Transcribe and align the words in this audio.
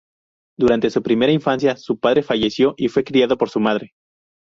Durante 0.57 0.89
su 0.89 1.03
primera 1.03 1.31
infancia 1.31 1.77
su 1.77 1.99
padre 1.99 2.23
falleció 2.23 2.73
y 2.75 2.87
fue 2.87 3.03
criado 3.03 3.37
por 3.37 3.51
su 3.51 3.59
madre. 3.59 3.91